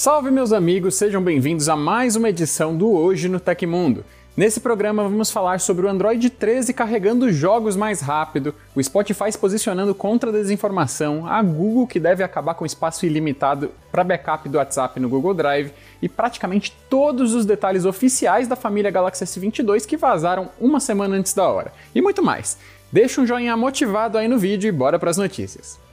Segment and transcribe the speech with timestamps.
[0.00, 4.04] Salve meus amigos, sejam bem-vindos a mais uma edição do Hoje no Tecmundo.
[4.36, 9.36] Nesse programa vamos falar sobre o Android 13 carregando jogos mais rápido, o Spotify se
[9.36, 14.58] posicionando contra a desinformação, a Google que deve acabar com espaço ilimitado para backup do
[14.58, 19.96] WhatsApp no Google Drive e praticamente todos os detalhes oficiais da família Galaxy S22 que
[19.96, 21.72] vazaram uma semana antes da hora.
[21.92, 22.56] E muito mais.
[22.92, 25.87] Deixa um joinha motivado aí no vídeo e bora para as notícias.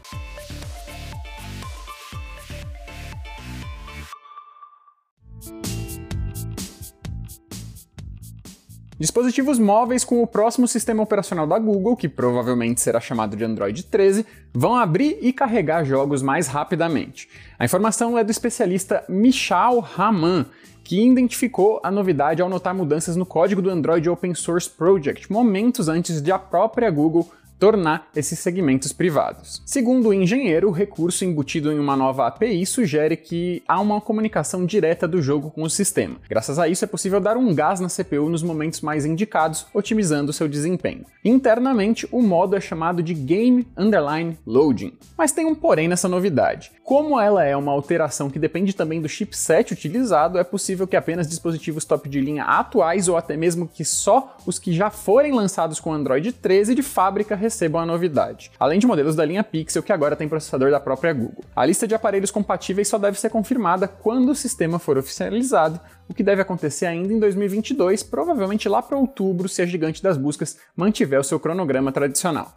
[8.97, 13.83] Dispositivos móveis com o próximo sistema operacional da Google, que provavelmente será chamado de Android
[13.83, 17.27] 13, vão abrir e carregar jogos mais rapidamente.
[17.59, 20.45] A informação é do especialista Michal Raman,
[20.81, 25.89] que identificou a novidade ao notar mudanças no código do Android Open Source Project, momentos
[25.89, 29.61] antes de a própria Google tornar esses segmentos privados.
[29.65, 34.65] Segundo o engenheiro, o recurso embutido em uma nova API sugere que há uma comunicação
[34.65, 36.17] direta do jogo com o sistema.
[36.29, 40.33] Graças a isso, é possível dar um gás na CPU nos momentos mais indicados, otimizando
[40.33, 41.05] seu desempenho.
[41.23, 44.93] Internamente, o modo é chamado de Game Underline Loading.
[45.17, 46.71] Mas tem um porém nessa novidade.
[46.83, 51.27] Como ela é uma alteração que depende também do chipset utilizado, é possível que apenas
[51.27, 55.79] dispositivos top de linha atuais ou até mesmo que só os que já forem lançados
[55.79, 59.93] com Android 13 de fábrica recebam a novidade, além de modelos da linha Pixel que
[59.93, 61.43] agora tem processador da própria Google.
[61.55, 65.79] A lista de aparelhos compatíveis só deve ser confirmada quando o sistema for oficializado,
[66.09, 70.17] o que deve acontecer ainda em 2022, provavelmente lá para outubro, se a gigante das
[70.17, 72.53] buscas mantiver o seu cronograma tradicional.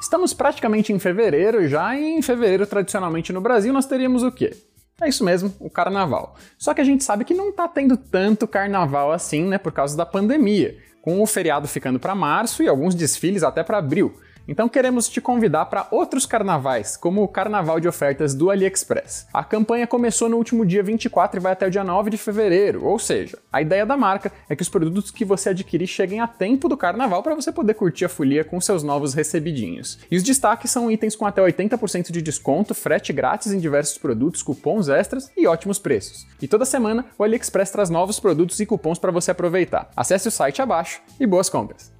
[0.00, 4.56] Estamos praticamente em fevereiro já, e em fevereiro, tradicionalmente no Brasil, nós teríamos o quê?
[5.00, 6.36] É isso mesmo, o carnaval.
[6.56, 9.96] Só que a gente sabe que não tá tendo tanto carnaval assim, né, por causa
[9.96, 14.18] da pandemia com o feriado ficando para março e alguns desfiles até para abril.
[14.46, 19.26] Então queremos te convidar para outros carnavais, como o Carnaval de Ofertas do AliExpress.
[19.32, 22.84] A campanha começou no último dia 24 e vai até o dia 9 de fevereiro,
[22.84, 26.26] ou seja, a ideia da marca é que os produtos que você adquirir cheguem a
[26.26, 29.98] tempo do carnaval para você poder curtir a folia com seus novos recebidinhos.
[30.10, 34.42] E os destaques são itens com até 80% de desconto, frete grátis em diversos produtos,
[34.42, 36.26] cupons extras e ótimos preços.
[36.40, 39.90] E toda semana o AliExpress traz novos produtos e cupons para você aproveitar.
[39.96, 41.92] Acesse o site abaixo e boas compras!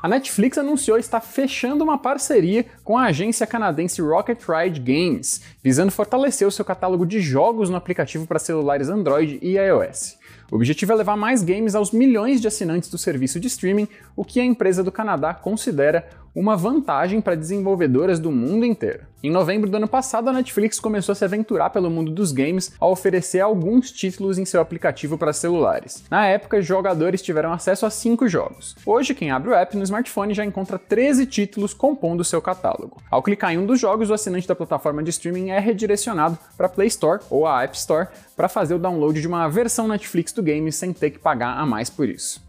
[0.00, 5.90] A Netflix anunciou estar fechando uma parceria com a agência canadense Rocket Ride Games, visando
[5.90, 10.16] fortalecer o seu catálogo de jogos no aplicativo para celulares Android e iOS.
[10.50, 13.86] O objetivo é levar mais games aos milhões de assinantes do serviço de streaming,
[14.16, 19.00] o que a empresa do Canadá considera uma vantagem para desenvolvedoras do mundo inteiro.
[19.22, 22.72] Em novembro do ano passado, a Netflix começou a se aventurar pelo mundo dos games
[22.78, 26.04] ao oferecer alguns títulos em seu aplicativo para celulares.
[26.08, 28.76] Na época, jogadores tiveram acesso a cinco jogos.
[28.86, 33.02] Hoje, quem abre o app no smartphone já encontra 13 títulos compondo seu catálogo.
[33.10, 36.66] Ao clicar em um dos jogos, o assinante da plataforma de streaming é redirecionado para
[36.66, 38.06] a Play Store ou a App Store
[38.38, 41.66] para fazer o download de uma versão Netflix do game sem ter que pagar a
[41.66, 42.40] mais por isso.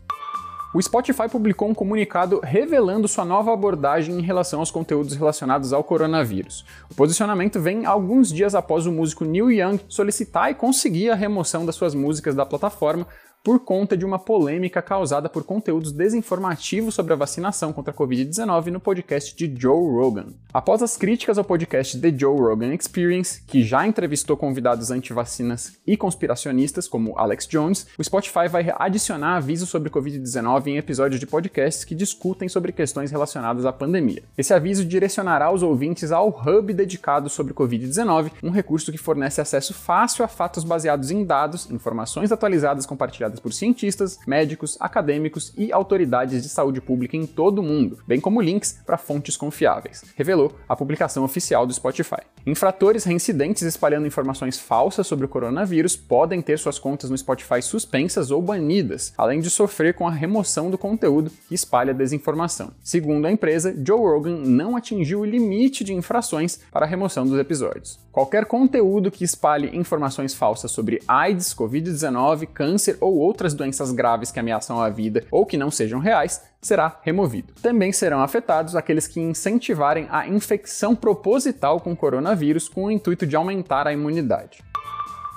[0.71, 5.83] O Spotify publicou um comunicado revelando sua nova abordagem em relação aos conteúdos relacionados ao
[5.83, 6.63] coronavírus.
[6.91, 11.65] O posicionamento vem alguns dias após o músico Neil Young solicitar e conseguir a remoção
[11.65, 13.07] das suas músicas da plataforma
[13.43, 18.67] por conta de uma polêmica causada por conteúdos desinformativos sobre a vacinação contra a Covid-19
[18.67, 20.33] no podcast de Joe Rogan.
[20.53, 25.95] Após as críticas ao podcast The Joe Rogan Experience, que já entrevistou convidados anti-vacinas e
[25.95, 31.85] conspiracionistas como Alex Jones, o Spotify vai adicionar avisos sobre Covid-19 em episódios de podcasts
[31.85, 34.23] que discutem sobre questões relacionadas à pandemia.
[34.37, 39.73] Esse aviso direcionará os ouvintes ao hub dedicado sobre Covid-19, um recurso que fornece acesso
[39.73, 46.41] fácil a fatos baseados em dados, informações atualizadas compartilhadas por cientistas, médicos, acadêmicos e autoridades
[46.41, 50.75] de saúde pública em todo o mundo, bem como links para fontes confiáveis, revelou a
[50.75, 52.21] publicação oficial do Spotify.
[52.45, 58.31] Infratores reincidentes espalhando informações falsas sobre o coronavírus podem ter suas contas no Spotify suspensas
[58.31, 62.71] ou banidas, além de sofrer com a remoção do conteúdo que espalha desinformação.
[62.81, 67.37] Segundo a empresa, Joe Rogan não atingiu o limite de infrações para a remoção dos
[67.37, 67.99] episódios.
[68.11, 74.39] Qualquer conteúdo que espalhe informações falsas sobre AIDS, Covid-19, câncer ou outras doenças graves que
[74.39, 77.53] ameaçam a vida ou que não sejam reais será removido.
[77.61, 83.35] Também serão afetados aqueles que incentivarem a infecção proposital com coronavírus com o intuito de
[83.35, 84.68] aumentar a imunidade.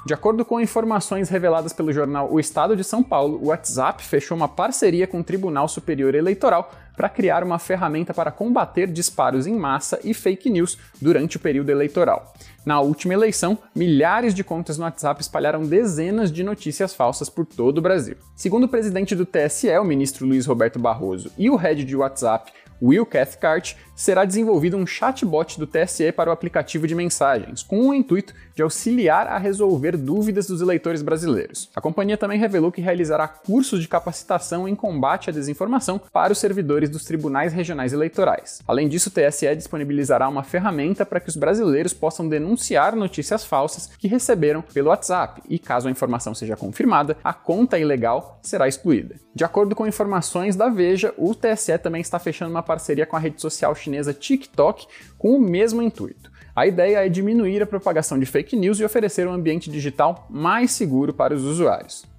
[0.05, 4.37] De acordo com informações reveladas pelo jornal O Estado de São Paulo, o WhatsApp fechou
[4.37, 9.55] uma parceria com o Tribunal Superior Eleitoral para criar uma ferramenta para combater disparos em
[9.55, 12.35] massa e fake news durante o período eleitoral.
[12.67, 17.79] Na última eleição, milhares de contas no WhatsApp espalharam dezenas de notícias falsas por todo
[17.79, 18.17] o Brasil.
[18.35, 22.53] Segundo o presidente do TSE, o ministro Luiz Roberto Barroso, e o head de WhatsApp,
[22.83, 27.95] Will Cathcart, será desenvolvido um chatbot do TSE para o aplicativo de mensagens, com o
[27.95, 31.71] intuito de auxiliar a resolver dúvidas dos eleitores brasileiros.
[31.73, 36.39] A companhia também revelou que realizará cursos de capacitação em combate à desinformação para os
[36.39, 38.61] servidores dos tribunais regionais eleitorais.
[38.67, 43.87] Além disso, o TSE disponibilizará uma ferramenta para que os brasileiros possam denunciar notícias falsas
[43.87, 49.15] que receberam pelo WhatsApp e, caso a informação seja confirmada, a conta ilegal será excluída.
[49.33, 53.21] De acordo com informações da Veja, o TSE também está fechando uma parceria com a
[53.21, 54.87] rede social chinesa TikTok
[55.19, 56.31] com o mesmo intuito.
[56.55, 60.71] A ideia é diminuir a propagação de fake news e oferecer um ambiente digital mais
[60.71, 62.12] seguro para os usuários.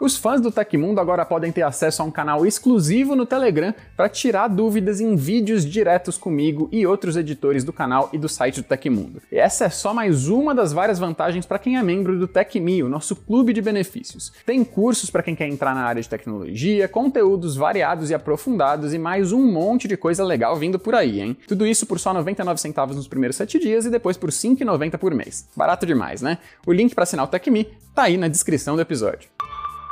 [0.00, 4.08] Os fãs do Tecmundo agora podem ter acesso a um canal exclusivo no Telegram para
[4.08, 8.62] tirar dúvidas em vídeos diretos comigo e outros editores do canal e do site do
[8.62, 9.20] Tecmundo.
[9.30, 12.84] E essa é só mais uma das várias vantagens para quem é membro do TecMe,
[12.84, 14.32] o nosso clube de benefícios.
[14.46, 18.98] Tem cursos para quem quer entrar na área de tecnologia, conteúdos variados e aprofundados e
[18.98, 21.36] mais um monte de coisa legal vindo por aí, hein?
[21.48, 25.12] Tudo isso por só 99 centavos nos primeiros 7 dias e depois por 5,90 por
[25.12, 25.48] mês.
[25.56, 26.38] Barato demais, né?
[26.64, 29.28] O link para assinar o TecMe tá aí na descrição do episódio.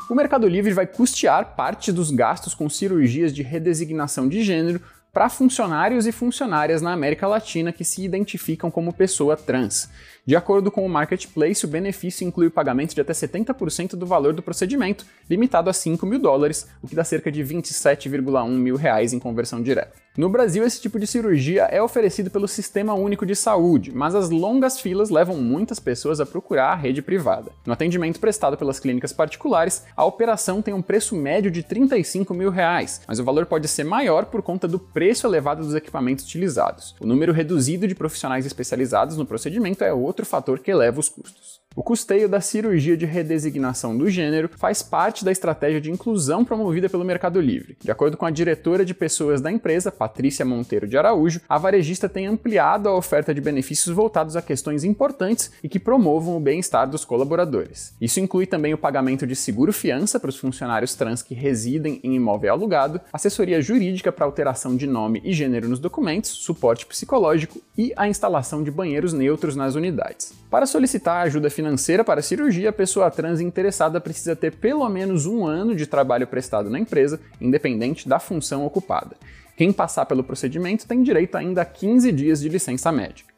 [0.08, 4.80] O Mercado Livre vai custear parte dos gastos com cirurgias de redesignação de gênero
[5.12, 9.90] para funcionários e funcionárias na América Latina que se identificam como pessoa trans.
[10.24, 14.32] De acordo com o Marketplace, o benefício inclui o pagamento de até 70% do valor
[14.32, 19.12] do procedimento, limitado a 5 mil dólares, o que dá cerca de 27,1 mil reais
[19.12, 20.05] em conversão direta.
[20.16, 24.30] No Brasil, esse tipo de cirurgia é oferecido pelo Sistema Único de Saúde, mas as
[24.30, 27.52] longas filas levam muitas pessoas a procurar a rede privada.
[27.66, 32.48] No atendimento prestado pelas clínicas particulares, a operação tem um preço médio de 35 mil
[32.48, 36.96] reais, mas o valor pode ser maior por conta do preço elevado dos equipamentos utilizados.
[36.98, 41.65] O número reduzido de profissionais especializados no procedimento é outro fator que eleva os custos.
[41.76, 46.88] O custeio da cirurgia de redesignação do gênero faz parte da estratégia de inclusão promovida
[46.88, 47.76] pelo Mercado Livre.
[47.78, 52.08] De acordo com a diretora de pessoas da empresa, Patrícia Monteiro de Araújo, a varejista
[52.08, 56.88] tem ampliado a oferta de benefícios voltados a questões importantes e que promovam o bem-estar
[56.88, 57.94] dos colaboradores.
[58.00, 62.54] Isso inclui também o pagamento de seguro-fiança para os funcionários trans que residem em imóvel
[62.54, 68.08] alugado, assessoria jurídica para alteração de nome e gênero nos documentos, suporte psicológico e a
[68.08, 70.32] instalação de banheiros neutros nas unidades.
[70.50, 75.26] Para solicitar ajuda financeira, para a cirurgia, a pessoa trans interessada precisa ter pelo menos
[75.26, 79.16] um ano de trabalho prestado na empresa, independente da função ocupada.
[79.56, 83.34] Quem passar pelo procedimento tem direito ainda a 15 dias de licença médica.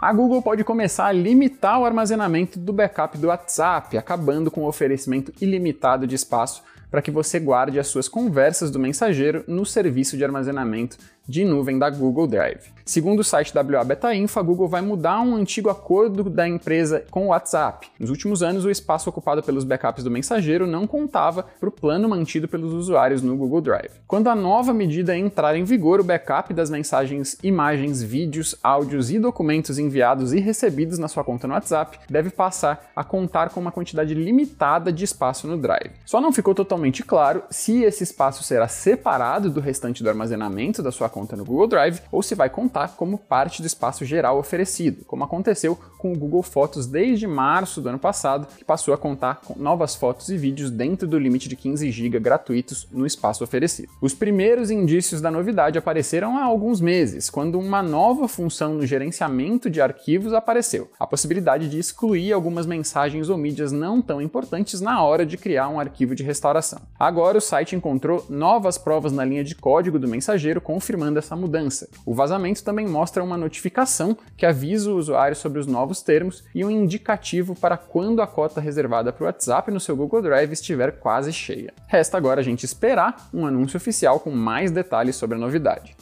[0.00, 4.66] A Google pode começar a limitar o armazenamento do backup do WhatsApp, acabando com o
[4.66, 10.16] oferecimento ilimitado de espaço para que você guarde as suas conversas do mensageiro no serviço
[10.16, 12.72] de armazenamento de nuvem da Google Drive.
[12.84, 17.04] Segundo o site WA Beta Info, a Google vai mudar um antigo acordo da empresa
[17.10, 17.88] com o WhatsApp.
[17.98, 22.08] Nos últimos anos, o espaço ocupado pelos backups do mensageiro não contava para o plano
[22.08, 23.90] mantido pelos usuários no Google Drive.
[24.06, 29.18] Quando a nova medida entrar em vigor, o backup das mensagens, imagens, vídeos, áudios e
[29.18, 33.72] documentos enviados e recebidos na sua conta no WhatsApp deve passar a contar com uma
[33.72, 35.92] quantidade limitada de espaço no Drive.
[36.04, 40.90] Só não ficou totalmente claro se esse espaço será separado do restante do armazenamento da
[40.90, 45.04] sua conta no Google Drive ou se vai contar como parte do espaço geral oferecido,
[45.04, 49.40] como aconteceu com o Google Fotos desde março do ano passado, que passou a contar
[49.44, 53.92] com novas fotos e vídeos dentro do limite de 15 GB gratuitos no espaço oferecido.
[54.00, 59.70] Os primeiros indícios da novidade apareceram há alguns meses, quando uma nova função no gerenciamento
[59.70, 65.02] de arquivos apareceu, a possibilidade de excluir algumas mensagens ou mídias não tão importantes na
[65.02, 66.80] hora de criar um arquivo de restauração.
[66.98, 71.88] Agora o site encontrou novas provas na linha de código do mensageiro confirmando essa mudança.
[72.04, 76.64] O vazamento também mostra uma notificação que avisa o usuário sobre os novos termos e
[76.64, 80.92] um indicativo para quando a cota reservada para o WhatsApp no seu Google Drive estiver
[80.92, 81.72] quase cheia.
[81.86, 85.96] Resta agora a gente esperar um anúncio oficial com mais detalhes sobre a novidade.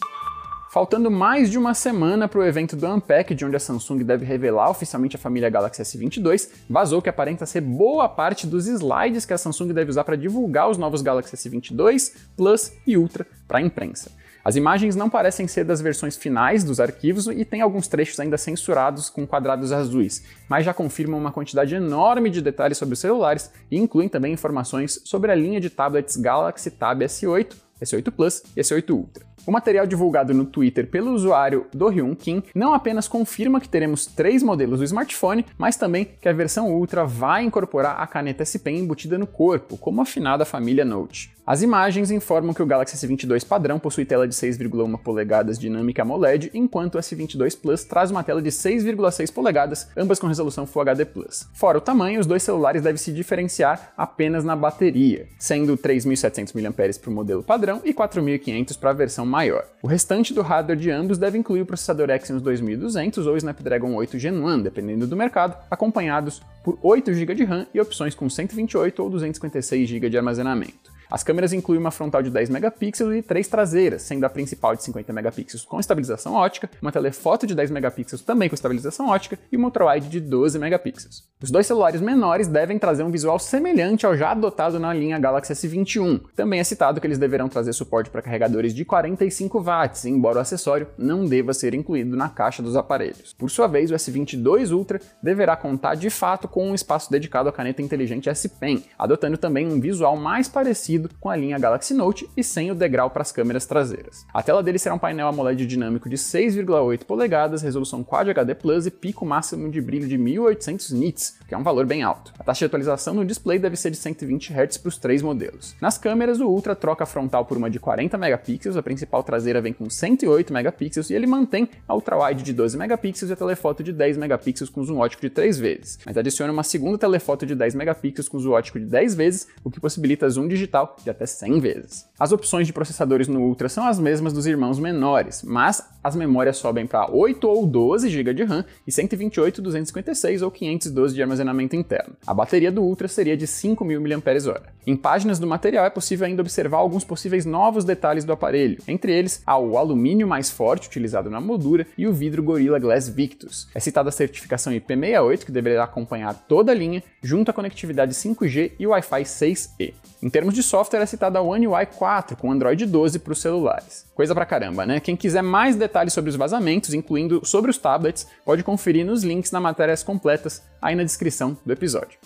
[0.72, 4.70] Faltando mais de uma semana para o evento do Unpacked, onde a Samsung deve revelar
[4.70, 9.38] oficialmente a família Galaxy S22, vazou que aparenta ser boa parte dos slides que a
[9.38, 14.12] Samsung deve usar para divulgar os novos Galaxy S22, Plus e Ultra para a imprensa.
[14.44, 18.38] As imagens não parecem ser das versões finais dos arquivos e tem alguns trechos ainda
[18.38, 23.50] censurados com quadrados azuis, mas já confirmam uma quantidade enorme de detalhes sobre os celulares
[23.72, 28.60] e incluem também informações sobre a linha de tablets Galaxy Tab S8, S8 Plus e
[28.60, 29.29] S8 Ultra.
[29.46, 34.06] O material divulgado no Twitter pelo usuário do Hyun Kim não apenas confirma que teremos
[34.06, 38.58] três modelos do smartphone, mas também que a versão Ultra vai incorporar a caneta S
[38.58, 41.32] Pen embutida no corpo, como a afinada família Note.
[41.50, 46.48] As imagens informam que o Galaxy S22 padrão possui tela de 6,1 polegadas dinâmica AMOLED,
[46.54, 51.06] enquanto o S22 Plus traz uma tela de 6,6 polegadas, ambas com resolução Full HD+.
[51.52, 57.00] Fora o tamanho, os dois celulares devem se diferenciar apenas na bateria, sendo 3.700 mAh
[57.00, 59.64] para o modelo padrão e 4.500 para a versão maior.
[59.80, 64.18] O restante do hardware de ambos deve incluir o processador Exynos 2200 ou Snapdragon 8
[64.18, 69.02] Gen 1, dependendo do mercado, acompanhados por 8 GB de RAM e opções com 128
[69.02, 70.89] ou 256 GB de armazenamento.
[71.10, 74.84] As câmeras incluem uma frontal de 10 megapixels e três traseiras, sendo a principal de
[74.84, 79.56] 50 megapixels com estabilização ótica, uma telefoto de 10 megapixels também com estabilização ótica e
[79.56, 81.24] uma ultrawide de 12 megapixels.
[81.42, 85.52] Os dois celulares menores devem trazer um visual semelhante ao já adotado na linha Galaxy
[85.52, 86.20] S21.
[86.36, 90.40] Também é citado que eles deverão trazer suporte para carregadores de 45 watts, embora o
[90.40, 93.32] acessório não deva ser incluído na caixa dos aparelhos.
[93.32, 97.52] Por sua vez, o S22 Ultra deverá contar de fato com um espaço dedicado à
[97.52, 101.94] caneta inteligente S Pen, adotando também um visual mais parecido parecido com a linha Galaxy
[101.94, 104.26] Note e sem o degrau para as câmeras traseiras.
[104.32, 108.86] A tela dele será um painel AMOLED dinâmico de 6,8 polegadas, resolução Quad HD Plus
[108.86, 112.32] e pico máximo de brilho de 1800 nits, que é um valor bem alto.
[112.38, 115.74] A taxa de atualização no display deve ser de 120 Hz para os três modelos.
[115.80, 119.60] Nas câmeras, o Ultra troca a frontal por uma de 40 megapixels, a principal traseira
[119.60, 123.82] vem com 108 megapixels e ele mantém a ultra-wide de 12 megapixels e a telefoto
[123.82, 127.56] de 10 megapixels com zoom ótico de 3 vezes, mas adiciona uma segunda telefoto de
[127.56, 131.26] 10 megapixels com zoom ótico de 10 vezes, o que possibilita zoom digital de até
[131.26, 132.08] 100 vezes.
[132.16, 136.56] As opções de processadores no Ultra são as mesmas dos irmãos menores, mas as memórias
[136.56, 141.76] sobem para 8 ou 12 GB de RAM e 128, 256 ou 512 de armazenamento
[141.76, 142.14] interno.
[142.26, 144.60] A bateria do Ultra seria de 5.000 mAh.
[144.86, 149.12] Em páginas do material é possível ainda observar alguns possíveis novos detalhes do aparelho, entre
[149.12, 153.68] eles há o alumínio mais forte utilizado na moldura e o vidro Gorilla Glass Victus.
[153.74, 158.72] É citada a certificação IP68 que deverá acompanhar toda a linha, junto à conectividade 5G
[158.78, 159.94] e Wi-Fi 6E.
[160.22, 163.40] Em termos de software, é citada a One UI 4 com Android 12 para os
[163.40, 164.06] celulares.
[164.14, 165.00] Coisa pra caramba, né?
[165.00, 169.50] Quem quiser mais detalhes sobre os vazamentos, incluindo sobre os tablets, pode conferir nos links
[169.50, 172.18] na matérias completas aí na descrição do episódio.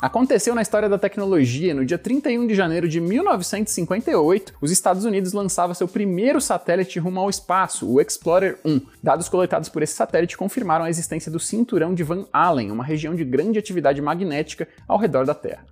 [0.00, 5.32] Aconteceu na história da tecnologia, no dia 31 de janeiro de 1958, os Estados Unidos
[5.32, 8.80] lançavam seu primeiro satélite rumo ao espaço, o Explorer 1.
[9.02, 13.12] Dados coletados por esse satélite confirmaram a existência do cinturão de Van Allen, uma região
[13.12, 15.64] de grande atividade magnética ao redor da Terra.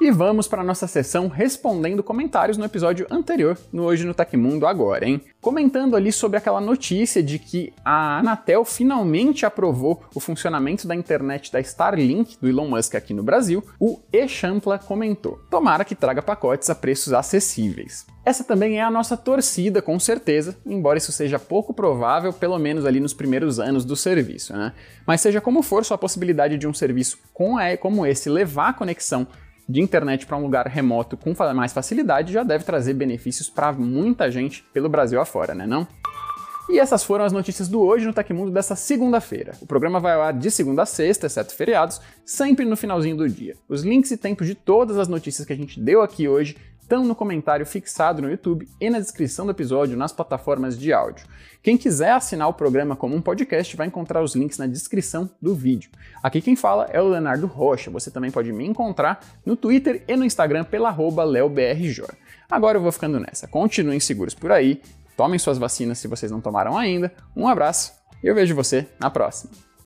[0.00, 5.06] E vamos para nossa sessão respondendo comentários no episódio anterior, no Hoje no Tecmundo agora,
[5.06, 5.20] hein?
[5.40, 11.52] Comentando ali sobre aquela notícia de que a Anatel finalmente aprovou o funcionamento da internet
[11.52, 16.70] da Starlink do Elon Musk aqui no Brasil, o Echampla comentou: "Tomara que traga pacotes
[16.70, 18.06] a preços acessíveis".
[18.24, 22.84] Essa também é a nossa torcida, com certeza, embora isso seja pouco provável, pelo menos
[22.84, 24.72] ali nos primeiros anos do serviço, né?
[25.06, 27.18] Mas seja como for, só a possibilidade de um serviço
[27.80, 29.26] como esse levar a conexão
[29.70, 34.30] de internet para um lugar remoto com mais facilidade já deve trazer benefícios para muita
[34.30, 35.86] gente pelo Brasil afora, né não?
[36.70, 39.54] E essas foram as notícias do Hoje no Tecmundo dessa segunda-feira.
[39.60, 43.28] O programa vai ao ar de segunda a sexta, exceto feriados, sempre no finalzinho do
[43.28, 43.56] dia.
[43.68, 47.04] Os links e tempos de todas as notícias que a gente deu aqui hoje estão
[47.04, 51.26] no comentário fixado no YouTube e na descrição do episódio nas plataformas de áudio.
[51.60, 55.56] Quem quiser assinar o programa como um podcast vai encontrar os links na descrição do
[55.56, 55.90] vídeo.
[56.22, 57.90] Aqui quem fala é o Leonardo Rocha.
[57.90, 62.04] Você também pode me encontrar no Twitter e no Instagram pela leobrj.
[62.48, 63.46] Agora eu vou ficando nessa.
[63.48, 64.80] Continuem seguros por aí,
[65.20, 67.12] tomem suas vacinas se vocês não tomaram ainda.
[67.36, 67.92] Um abraço
[68.24, 69.52] e eu vejo você na próxima.